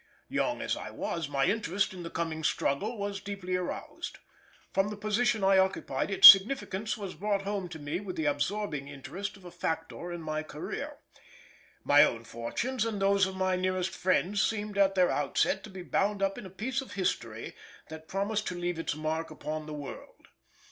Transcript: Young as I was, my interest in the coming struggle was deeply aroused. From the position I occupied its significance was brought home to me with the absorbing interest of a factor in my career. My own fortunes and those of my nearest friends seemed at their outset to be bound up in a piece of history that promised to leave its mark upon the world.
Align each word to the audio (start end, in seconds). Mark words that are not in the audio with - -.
Young 0.29 0.63
as 0.63 0.75
I 0.75 0.89
was, 0.89 1.29
my 1.29 1.45
interest 1.45 1.93
in 1.93 2.01
the 2.01 2.09
coming 2.09 2.43
struggle 2.43 2.97
was 2.97 3.21
deeply 3.21 3.55
aroused. 3.55 4.17
From 4.73 4.87
the 4.89 4.97
position 4.97 5.43
I 5.43 5.59
occupied 5.59 6.09
its 6.09 6.27
significance 6.27 6.97
was 6.97 7.13
brought 7.13 7.43
home 7.43 7.69
to 7.69 7.77
me 7.77 7.99
with 7.99 8.15
the 8.15 8.25
absorbing 8.25 8.87
interest 8.87 9.37
of 9.37 9.45
a 9.45 9.51
factor 9.51 10.11
in 10.11 10.23
my 10.23 10.41
career. 10.41 10.97
My 11.83 12.03
own 12.03 12.23
fortunes 12.23 12.83
and 12.83 12.99
those 12.99 13.27
of 13.27 13.35
my 13.35 13.55
nearest 13.55 13.91
friends 13.91 14.41
seemed 14.41 14.75
at 14.75 14.95
their 14.95 15.11
outset 15.11 15.63
to 15.65 15.69
be 15.69 15.83
bound 15.83 16.23
up 16.23 16.35
in 16.35 16.47
a 16.47 16.49
piece 16.49 16.81
of 16.81 16.93
history 16.93 17.53
that 17.89 18.07
promised 18.07 18.47
to 18.47 18.55
leave 18.59 18.79
its 18.79 18.95
mark 18.95 19.29
upon 19.29 19.67
the 19.67 19.73
world. 19.75 20.29